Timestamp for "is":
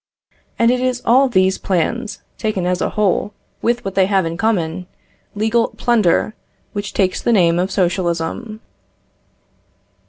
0.79-1.03